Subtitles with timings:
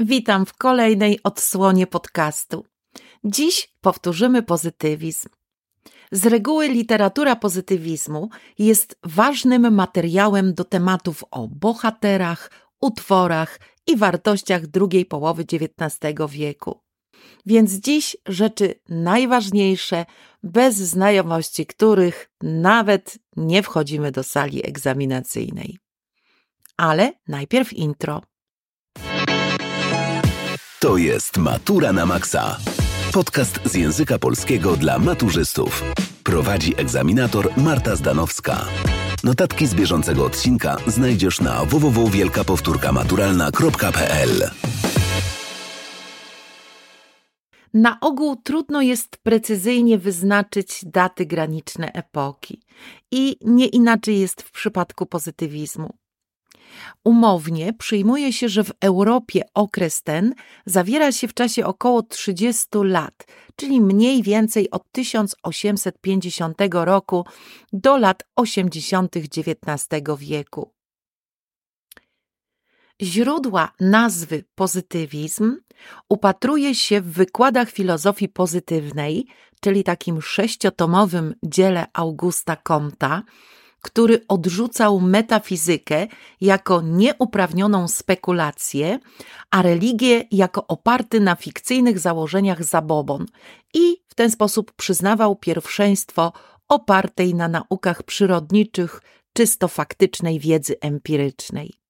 [0.00, 2.64] Witam w kolejnej odsłonie podcastu.
[3.24, 5.28] Dziś powtórzymy pozytywizm.
[6.12, 12.50] Z reguły literatura pozytywizmu jest ważnym materiałem do tematów o bohaterach,
[12.80, 16.80] utworach i wartościach drugiej połowy XIX wieku.
[17.46, 20.06] Więc dziś rzeczy najważniejsze,
[20.42, 25.78] bez znajomości których nawet nie wchodzimy do sali egzaminacyjnej.
[26.76, 28.22] Ale najpierw intro.
[30.80, 32.58] To jest Matura na Maxa.
[33.12, 35.84] Podcast z języka polskiego dla maturzystów.
[36.24, 38.64] Prowadzi egzaminator Marta Zdanowska.
[39.24, 44.50] Notatki z bieżącego odcinka znajdziesz na www.wielkapowtórkamaturalna.pl
[47.74, 52.62] Na ogół trudno jest precyzyjnie wyznaczyć daty graniczne epoki.
[53.10, 55.94] I nie inaczej jest w przypadku pozytywizmu.
[57.04, 60.34] Umownie przyjmuje się, że w Europie okres ten
[60.66, 67.24] zawiera się w czasie około 30 lat, czyli mniej więcej od 1850 roku
[67.72, 69.16] do lat 80.
[69.16, 69.78] XIX
[70.18, 70.72] wieku.
[73.02, 75.56] Źródła nazwy pozytywizm
[76.08, 79.26] upatruje się w wykładach filozofii pozytywnej,
[79.60, 83.22] czyli takim sześciotomowym dziele Augusta Comta,
[83.82, 86.06] który odrzucał metafizykę
[86.40, 88.98] jako nieuprawnioną spekulację,
[89.50, 93.26] a religię jako oparty na fikcyjnych założeniach zabobon
[93.74, 96.32] i w ten sposób przyznawał pierwszeństwo
[96.68, 101.87] opartej na naukach przyrodniczych, czysto faktycznej wiedzy empirycznej.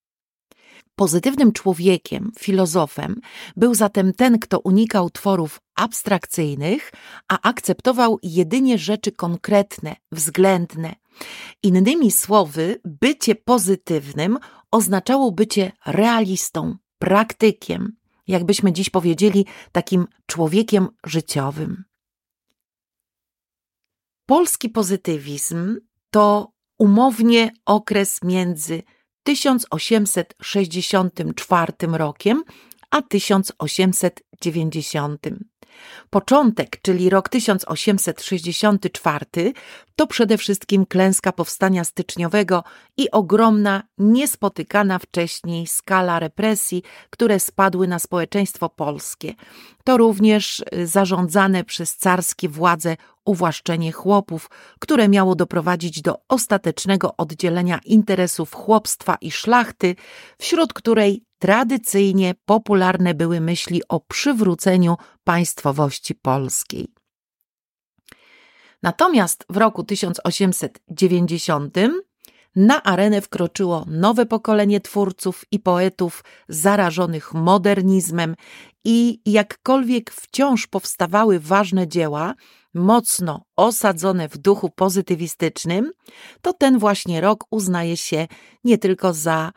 [0.98, 3.20] Pozytywnym człowiekiem, filozofem
[3.56, 6.92] był zatem ten, kto unikał tworów abstrakcyjnych,
[7.28, 10.94] a akceptował jedynie rzeczy konkretne, względne.
[11.62, 14.38] Innymi słowy, bycie pozytywnym
[14.70, 17.92] oznaczało bycie realistą, praktykiem,
[18.26, 21.84] jakbyśmy dziś powiedzieli, takim człowiekiem życiowym.
[24.26, 25.76] Polski pozytywizm
[26.10, 28.82] to umownie okres między
[29.28, 32.44] 1864 rokiem
[32.90, 35.57] a 1890.
[36.10, 39.52] Początek, czyli rok 1864,
[39.96, 42.64] to przede wszystkim klęska powstania styczniowego
[42.96, 49.34] i ogromna, niespotykana wcześniej skala represji, które spadły na społeczeństwo polskie.
[49.84, 57.80] To również y, zarządzane przez carskie władze uwłaszczenie chłopów, które miało doprowadzić do ostatecznego oddzielenia
[57.84, 59.96] interesów chłopstwa i szlachty,
[60.38, 66.88] wśród której tradycyjnie popularne były myśli o przywróceniu państwowości polskiej.
[68.82, 71.76] Natomiast w roku 1890
[72.56, 78.34] na arenę wkroczyło nowe pokolenie twórców i poetów zarażonych modernizmem
[78.84, 82.34] i jakkolwiek wciąż powstawały ważne dzieła,
[82.74, 85.92] mocno osadzone w duchu pozytywistycznym,
[86.42, 88.26] to ten właśnie rok uznaje się
[88.64, 89.52] nie tylko za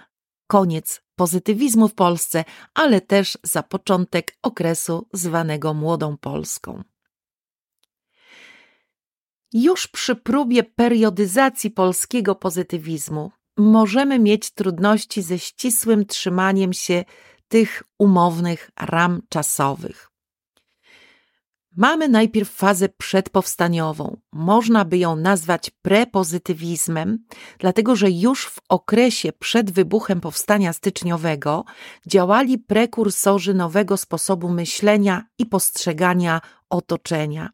[0.47, 2.43] koniec pozytywizmu w Polsce,
[2.73, 6.83] ale też za początek okresu zwanego Młodą Polską.
[9.53, 17.05] Już przy próbie periodyzacji polskiego pozytywizmu możemy mieć trudności ze ścisłym trzymaniem się
[17.47, 20.10] tych umownych ram czasowych.
[21.77, 24.17] Mamy najpierw fazę przedpowstaniową.
[24.31, 27.25] Można by ją nazwać prepozytywizmem,
[27.59, 31.65] dlatego że już w okresie przed wybuchem powstania styczniowego
[32.07, 37.49] działali prekursorzy nowego sposobu myślenia i postrzegania otoczenia.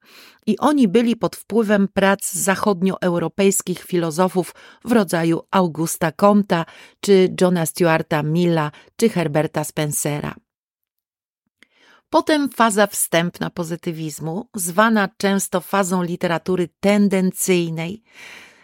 [0.48, 4.56] I oni byli pod wpływem prac zachodnioeuropejskich filozofów
[4.86, 6.66] w rodzaju Augusta Comta,
[7.00, 10.36] czy Johna Stuarta Milla, czy Herberta Spencera.
[12.10, 18.04] Potem faza wstępna pozytywizmu, zwana często fazą literatury tendencyjnej.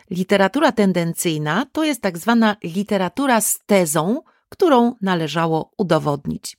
[0.09, 6.58] Literatura tendencyjna to jest tak zwana literatura z tezą, którą należało udowodnić.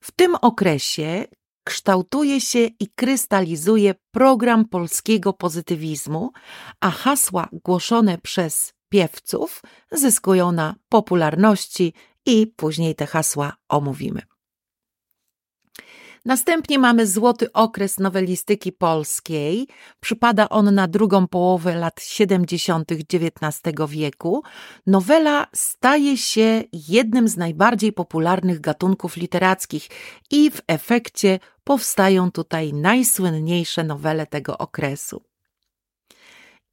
[0.00, 1.24] W tym okresie
[1.64, 6.30] kształtuje się i krystalizuje program polskiego pozytywizmu,
[6.80, 9.62] a hasła głoszone przez piewców
[9.92, 11.92] zyskują na popularności
[12.26, 14.22] i później te hasła omówimy.
[16.24, 19.68] Następnie mamy złoty okres nowelistyki polskiej.
[20.00, 22.92] Przypada on na drugą połowę lat 70.
[22.92, 24.42] XIX wieku.
[24.86, 29.88] Nowela staje się jednym z najbardziej popularnych gatunków literackich
[30.30, 35.22] i w efekcie powstają tutaj najsłynniejsze nowele tego okresu.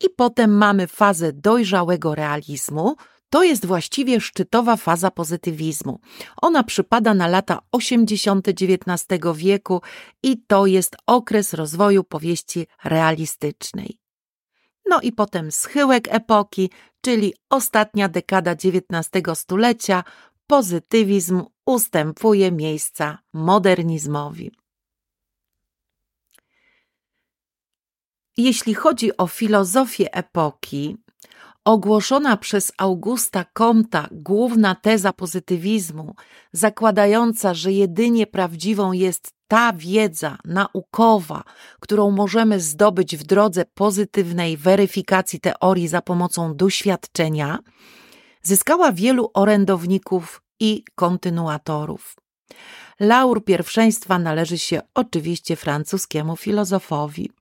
[0.01, 2.95] I potem mamy fazę dojrzałego realizmu,
[3.35, 5.99] To jest właściwie szczytowa faza pozytywizmu.
[6.41, 8.47] Ona przypada na lata 80.
[8.47, 9.81] XIX wieku
[10.23, 13.99] i to jest okres rozwoju powieści realistycznej.
[14.85, 16.69] No i potem schyłek epoki,
[17.01, 20.03] czyli ostatnia dekada XIX stulecia,
[20.47, 24.51] pozytywizm ustępuje miejsca modernizmowi.
[28.37, 30.97] Jeśli chodzi o filozofię epoki,
[31.65, 36.15] ogłoszona przez Augusta Comta główna teza pozytywizmu,
[36.53, 41.43] zakładająca, że jedynie prawdziwą jest ta wiedza naukowa,
[41.79, 47.59] którą możemy zdobyć w drodze pozytywnej weryfikacji teorii za pomocą doświadczenia,
[48.41, 52.15] zyskała wielu orędowników i kontynuatorów.
[52.99, 57.31] Laur pierwszeństwa należy się oczywiście francuskiemu filozofowi.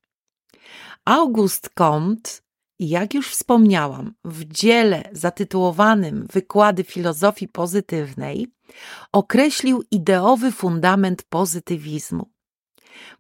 [1.05, 2.31] August Comte,
[2.79, 8.47] jak już wspomniałam, w dziele zatytułowanym Wykłady filozofii pozytywnej
[9.13, 12.31] określił ideowy fundament pozytywizmu.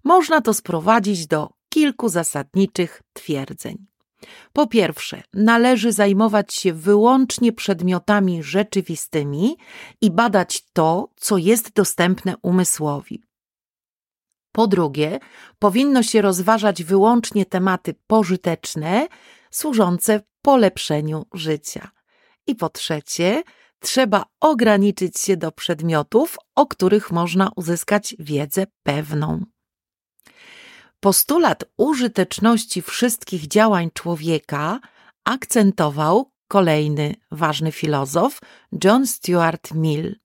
[0.04, 3.86] Można to sprowadzić do kilku zasadniczych twierdzeń.
[4.52, 9.56] Po pierwsze, należy zajmować się wyłącznie przedmiotami rzeczywistymi
[10.00, 13.22] i badać to, co jest dostępne umysłowi.
[14.52, 15.18] Po drugie,
[15.58, 19.08] powinno się rozważać wyłącznie tematy pożyteczne,
[19.54, 21.90] służące polepszeniu życia.
[22.46, 23.42] I po trzecie,
[23.80, 29.44] trzeba ograniczyć się do przedmiotów, o których można uzyskać wiedzę pewną.
[31.00, 34.80] Postulat użyteczności wszystkich działań człowieka
[35.24, 38.40] akcentował kolejny ważny filozof
[38.84, 40.24] John Stuart Mill.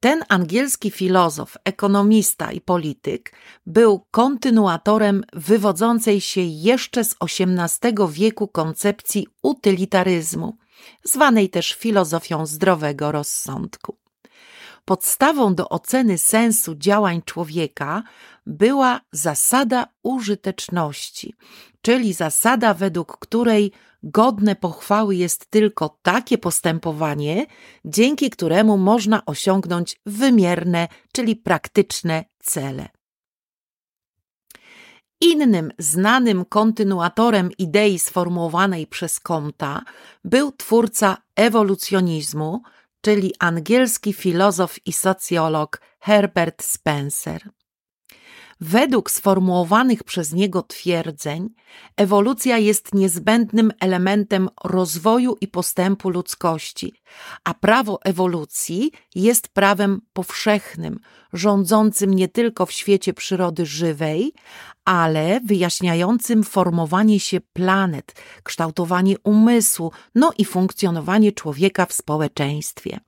[0.00, 3.32] Ten angielski filozof, ekonomista i polityk
[3.66, 10.56] był kontynuatorem wywodzącej się jeszcze z XVIII wieku koncepcji utylitaryzmu,
[11.04, 13.96] zwanej też filozofią zdrowego rozsądku.
[14.84, 18.02] Podstawą do oceny sensu działań człowieka
[18.46, 21.34] była zasada użyteczności,
[21.82, 23.72] czyli zasada, według której
[24.02, 27.46] godne pochwały jest tylko takie postępowanie,
[27.84, 32.88] dzięki któremu można osiągnąć wymierne, czyli praktyczne cele.
[35.20, 39.82] Innym znanym kontynuatorem idei sformułowanej przez Comta
[40.24, 42.62] był twórca ewolucjonizmu,
[43.00, 47.50] czyli angielski filozof i socjolog Herbert Spencer.
[48.60, 51.48] Według sformułowanych przez niego twierdzeń,
[51.96, 56.92] ewolucja jest niezbędnym elementem rozwoju i postępu ludzkości,
[57.44, 60.98] a prawo ewolucji jest prawem powszechnym,
[61.32, 64.32] rządzącym nie tylko w świecie przyrody żywej,
[64.84, 73.00] ale wyjaśniającym formowanie się planet, kształtowanie umysłu, no i funkcjonowanie człowieka w społeczeństwie.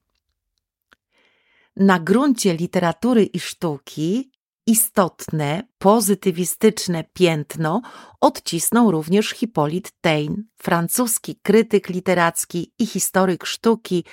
[1.77, 4.32] Na gruncie literatury i sztuki
[4.67, 7.83] istotne, pozytywistyczne piętno
[8.21, 14.05] odcisnął również Hippolyte Taine, francuski krytyk literacki i historyk sztuki,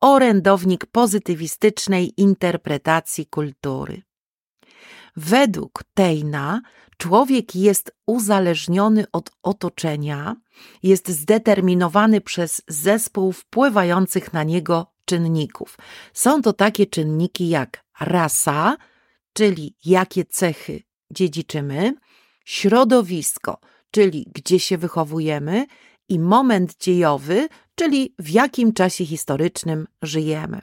[0.00, 4.02] orędownik pozytywistycznej interpretacji kultury.
[5.16, 6.60] Według Taina
[6.96, 10.36] człowiek jest uzależniony od otoczenia,
[10.82, 15.78] jest zdeterminowany przez zespół wpływających na niego czynników.
[16.12, 18.76] Są to takie czynniki jak rasa,
[19.34, 21.94] czyli jakie cechy dziedziczymy,
[22.44, 23.58] środowisko,
[23.90, 25.66] czyli gdzie się wychowujemy,
[26.08, 30.60] i moment dziejowy, czyli w jakim czasie historycznym żyjemy.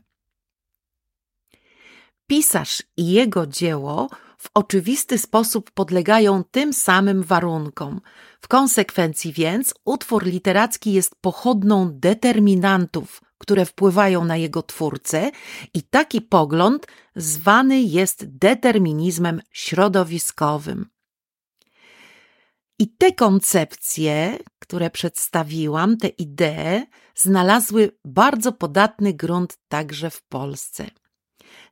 [2.27, 8.01] Pisarz i jego dzieło w oczywisty sposób podlegają tym samym warunkom.
[8.41, 15.31] W konsekwencji więc utwór literacki jest pochodną determinantów, które wpływają na jego twórcę,
[15.74, 20.86] i taki pogląd zwany jest determinizmem środowiskowym.
[22.80, 30.86] I te koncepcje, które przedstawiłam, te idee, znalazły bardzo podatny grunt także w Polsce.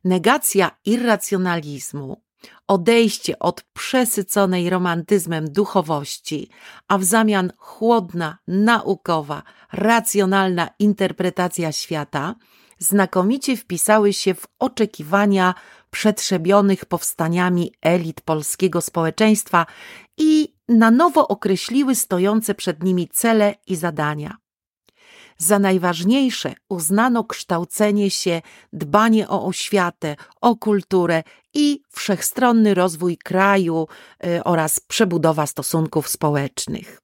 [0.04, 2.22] Negacja irracjonalizmu,
[2.68, 6.48] odejście od przesyconej romantyzmem duchowości,
[6.88, 9.42] a w zamian chłodna, naukowa,
[9.72, 12.34] racjonalna interpretacja świata,
[12.80, 15.54] znakomicie wpisały się w oczekiwania
[15.90, 19.66] przetrzebionych powstaniami elit polskiego społeczeństwa
[20.18, 24.36] i na nowo określiły stojące przed nimi cele i zadania.
[25.38, 31.22] Za najważniejsze uznano kształcenie się, dbanie o oświatę, o kulturę
[31.54, 33.86] i wszechstronny rozwój kraju
[34.26, 36.99] y, oraz przebudowa stosunków społecznych.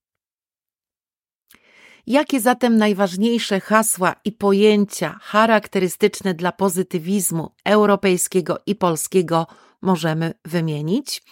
[2.07, 9.47] Jakie zatem najważniejsze hasła i pojęcia charakterystyczne dla pozytywizmu europejskiego i polskiego
[9.83, 11.23] możemy wymienić?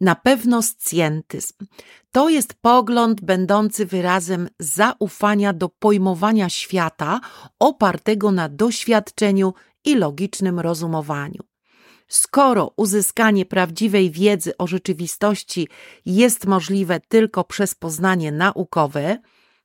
[0.00, 1.54] Na pewno scjentyzm.
[2.12, 7.20] To jest pogląd będący wyrazem zaufania do pojmowania świata
[7.58, 11.42] opartego na doświadczeniu i logicznym rozumowaniu.
[12.08, 15.68] Skoro uzyskanie prawdziwej wiedzy o rzeczywistości
[16.06, 19.18] jest możliwe tylko przez poznanie naukowe,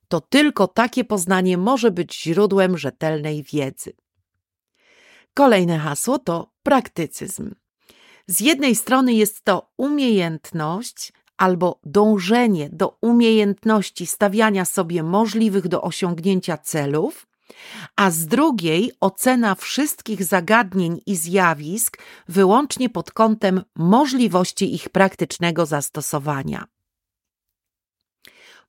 [0.08, 3.92] to tylko takie poznanie może być źródłem rzetelnej wiedzy.
[5.34, 7.54] Kolejne hasło to praktycyzm.
[8.26, 16.58] Z jednej strony jest to umiejętność albo dążenie do umiejętności stawiania sobie możliwych do osiągnięcia
[16.58, 17.26] celów,
[17.96, 21.98] a z drugiej ocena wszystkich zagadnień i zjawisk
[22.28, 26.64] wyłącznie pod kątem możliwości ich praktycznego zastosowania.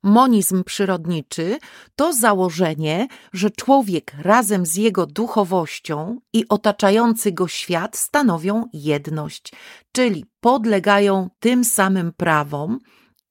[0.03, 1.57] Monizm przyrodniczy
[1.95, 9.51] to założenie, że człowiek razem z jego duchowością i otaczający go świat stanowią jedność,
[9.91, 12.79] czyli podlegają tym samym prawom,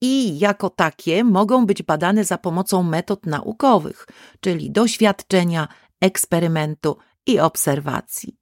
[0.00, 4.06] i jako takie mogą być badane za pomocą metod naukowych,
[4.40, 5.68] czyli doświadczenia,
[6.00, 6.96] eksperymentu
[7.26, 8.36] i obserwacji.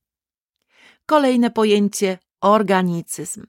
[1.07, 3.47] Kolejne pojęcie organicyzm.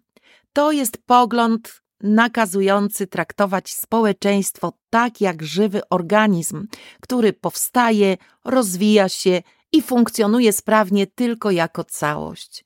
[0.54, 6.68] To jest pogląd nakazujący traktować społeczeństwo tak jak żywy organizm,
[7.02, 12.66] który powstaje, rozwija się i funkcjonuje sprawnie tylko jako całość.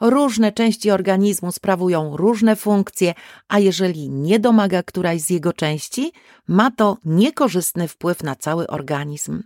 [0.00, 3.14] Różne części organizmu sprawują różne funkcje,
[3.48, 6.12] a jeżeli nie domaga któraś z jego części,
[6.48, 9.42] ma to niekorzystny wpływ na cały organizm.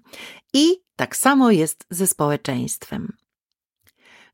[0.54, 3.12] I tak samo jest ze społeczeństwem.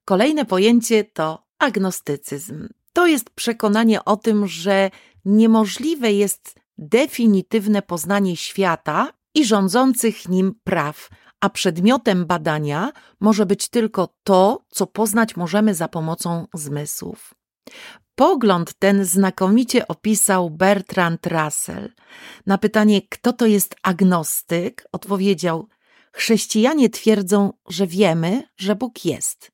[0.05, 2.69] Kolejne pojęcie to agnostycyzm.
[2.95, 4.91] To jest przekonanie o tym, że
[5.25, 11.09] niemożliwe jest definitywne poznanie świata i rządzących nim praw,
[11.41, 17.35] a przedmiotem badania może być tylko to, co poznać możemy za pomocą zmysłów.
[18.15, 21.93] Pogląd ten znakomicie opisał Bertrand Russell.
[22.47, 25.69] Na pytanie, kto to jest agnostyk, odpowiedział:
[26.13, 29.53] Chrześcijanie twierdzą, że wiemy, że Bóg jest,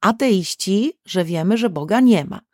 [0.00, 2.45] ateiści, że wiemy, że Boga nie ma.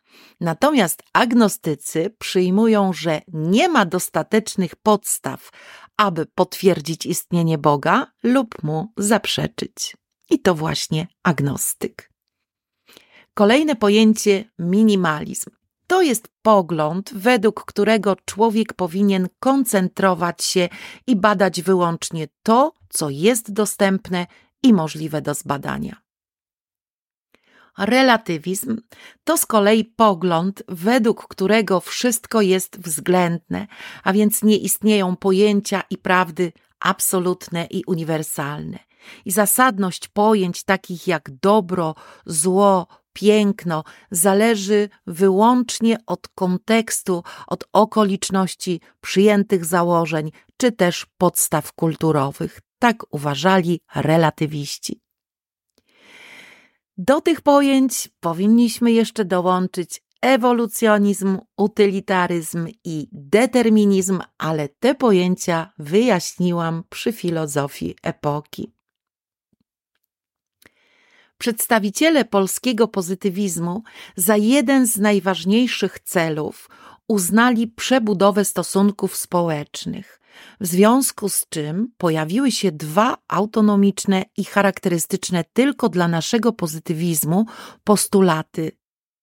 [0.43, 5.49] Natomiast agnostycy przyjmują, że nie ma dostatecznych podstaw,
[5.97, 9.97] aby potwierdzić istnienie Boga lub mu zaprzeczyć.
[10.29, 12.11] I to właśnie agnostyk.
[13.33, 15.49] Kolejne pojęcie minimalizm.
[15.87, 20.69] To jest pogląd, według którego człowiek powinien koncentrować się
[21.07, 24.27] i badać wyłącznie to, co jest dostępne
[24.63, 26.02] i możliwe do zbadania.
[27.77, 28.77] Relatywizm
[29.23, 33.67] to z kolei pogląd, według którego wszystko jest względne,
[34.03, 38.79] a więc nie istnieją pojęcia i prawdy absolutne i uniwersalne.
[39.25, 49.65] I zasadność pojęć takich jak dobro, zło, piękno zależy wyłącznie od kontekstu, od okoliczności przyjętych
[49.65, 52.59] założeń czy też podstaw kulturowych.
[52.79, 55.02] Tak uważali relatywiści.
[56.97, 67.13] Do tych pojęć powinniśmy jeszcze dołączyć ewolucjonizm, utylitaryzm i determinizm, ale te pojęcia wyjaśniłam przy
[67.13, 68.73] filozofii epoki.
[71.37, 73.83] Przedstawiciele polskiego pozytywizmu
[74.15, 76.69] za jeden z najważniejszych celów
[77.07, 80.19] uznali przebudowę stosunków społecznych,
[80.59, 87.45] w związku z czym pojawiły się dwa autonomiczne i charakterystyczne tylko dla naszego pozytywizmu
[87.83, 88.71] postulaty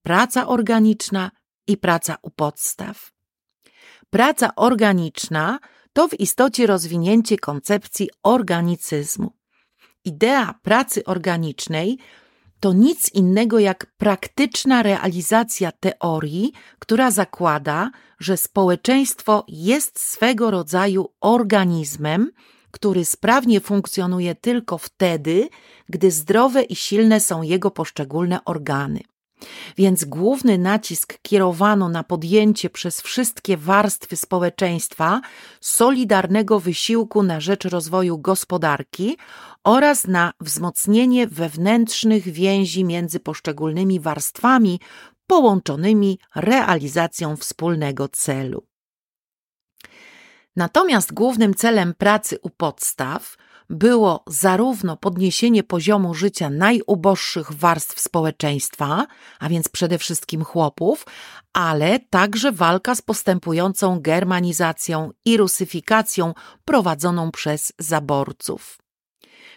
[0.03, 1.31] praca organiczna
[1.67, 3.13] i praca u podstaw.
[4.11, 5.59] Praca organiczna
[5.93, 9.33] to w istocie rozwinięcie koncepcji organicyzmu.
[10.05, 11.99] Idea pracy organicznej
[12.61, 22.31] to nic innego jak praktyczna realizacja teorii, która zakłada, że społeczeństwo jest swego rodzaju organizmem,
[22.71, 25.49] który sprawnie funkcjonuje tylko wtedy,
[25.89, 29.01] gdy zdrowe i silne są jego poszczególne organy.
[29.77, 35.21] Więc główny nacisk kierowano na podjęcie przez wszystkie warstwy społeczeństwa
[35.61, 39.17] solidarnego wysiłku na rzecz rozwoju gospodarki
[39.65, 44.81] oraz na wzmocnienie wewnętrznych więzi między poszczególnymi warstwami
[45.27, 48.67] połączonymi realizacją wspólnego celu.
[50.57, 53.37] Natomiast głównym celem pracy u podstaw
[53.71, 59.07] było zarówno podniesienie poziomu życia najuboższych warstw społeczeństwa,
[59.39, 61.07] a więc przede wszystkim chłopów,
[61.53, 68.79] ale także walka z postępującą germanizacją i rusyfikacją prowadzoną przez zaborców.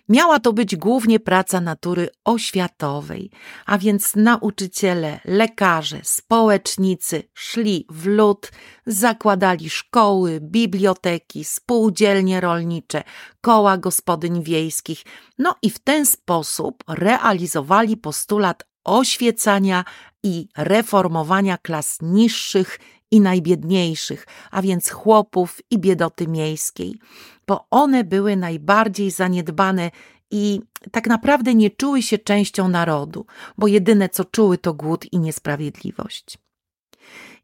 [0.09, 3.31] Miała to być głównie praca natury oświatowej,
[3.65, 8.51] a więc nauczyciele, lekarze, społecznicy szli w lud,
[8.85, 13.03] zakładali szkoły, biblioteki, spółdzielnie rolnicze,
[13.41, 15.03] koła gospodyń wiejskich,
[15.37, 19.85] no i w ten sposób realizowali postulat oświecania
[20.23, 22.79] i reformowania klas niższych
[23.13, 26.99] i najbiedniejszych, a więc chłopów i biedoty miejskiej,
[27.47, 29.91] bo one były najbardziej zaniedbane
[30.31, 33.25] i tak naprawdę nie czuły się częścią narodu,
[33.57, 36.37] bo jedyne co czuły to głód i niesprawiedliwość.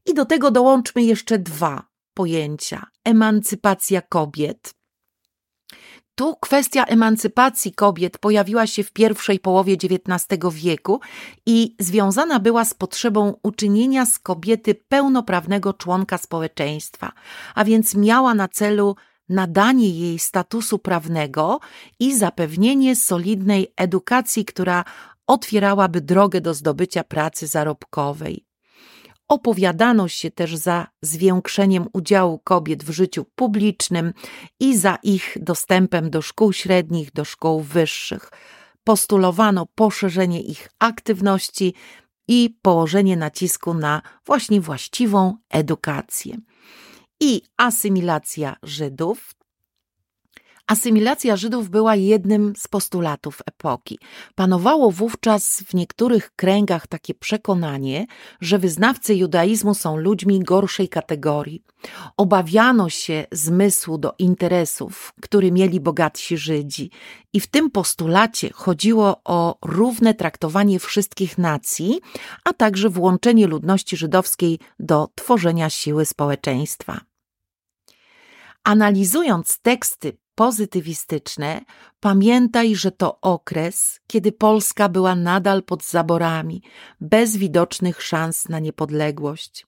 [0.05, 4.73] I do tego dołączmy jeszcze dwa pojęcia: emancypacja kobiet
[6.19, 10.99] tu kwestia emancypacji kobiet pojawiła się w pierwszej połowie XIX wieku
[11.45, 17.11] i związana była z potrzebą uczynienia z kobiety pełnoprawnego członka społeczeństwa,
[17.55, 18.95] a więc miała na celu
[19.29, 21.59] nadanie jej statusu prawnego
[21.99, 24.83] i zapewnienie solidnej edukacji, która
[25.27, 28.48] otwierałaby drogę do zdobycia pracy zarobkowej.
[29.29, 34.13] Opowiadano się też za zwiększeniem udziału kobiet w życiu publicznym
[34.59, 38.31] i za ich dostępem do szkół średnich, do szkół wyższych.
[38.83, 41.73] Postulowano poszerzenie ich aktywności
[42.27, 46.37] i położenie nacisku na właśnie właściwą edukację.
[47.19, 49.35] I asymilacja Żydów
[50.69, 53.99] Asymilacja Żydów była jednym z postulatów epoki.
[54.35, 58.05] Panowało wówczas w niektórych kręgach takie przekonanie,
[58.41, 61.63] że wyznawcy judaizmu są ludźmi gorszej kategorii.
[62.17, 66.91] Obawiano się zmysłu do interesów, który mieli bogatsi Żydzi,
[67.33, 71.99] i w tym postulacie chodziło o równe traktowanie wszystkich nacji,
[72.43, 76.99] a także włączenie ludności żydowskiej do tworzenia siły społeczeństwa.
[78.63, 81.61] Analizując teksty pozytywistyczne,
[81.99, 86.61] pamiętaj, że to okres, kiedy Polska była nadal pod zaborami,
[87.01, 89.67] bez widocznych szans na niepodległość.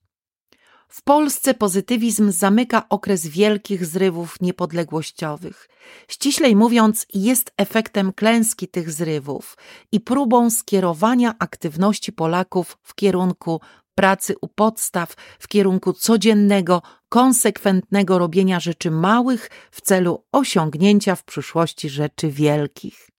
[0.87, 5.69] W Polsce pozytywizm zamyka okres wielkich zrywów niepodległościowych.
[6.07, 9.57] Ściślej mówiąc, jest efektem klęski tych zrywów
[9.91, 13.61] i próbą skierowania aktywności Polaków w kierunku
[14.01, 21.89] pracy u podstaw w kierunku codziennego, konsekwentnego robienia rzeczy małych w celu osiągnięcia w przyszłości
[21.89, 23.09] rzeczy wielkich.